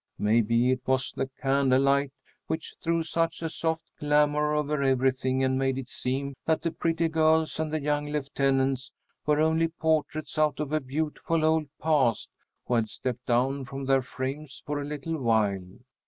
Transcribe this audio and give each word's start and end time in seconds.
Maybe 0.17 0.71
it 0.71 0.81
was 0.87 1.11
the 1.15 1.29
candle 1.39 1.83
light 1.83 2.11
which 2.47 2.73
threw 2.81 3.03
such 3.03 3.43
a 3.43 3.49
soft 3.49 3.85
glamour 3.99 4.51
over 4.55 4.81
everything 4.81 5.43
and 5.43 5.59
made 5.59 5.77
it 5.77 5.89
seem 5.89 6.33
that 6.47 6.63
the 6.63 6.71
pretty 6.71 7.07
girls 7.07 7.59
and 7.59 7.71
the 7.71 7.79
young 7.79 8.07
lieutenants 8.07 8.91
were 9.27 9.39
only 9.39 9.67
portraits 9.67 10.39
out 10.39 10.59
of 10.59 10.73
a 10.73 10.79
beautiful 10.81 11.45
old 11.45 11.67
past 11.79 12.31
who 12.65 12.73
had 12.73 12.89
stepped 12.89 13.27
down 13.27 13.63
from 13.63 13.85
their 13.85 14.01
frames 14.01 14.63
for 14.65 14.81
a 14.81 14.85
little 14.87 15.19
while. 15.19 15.61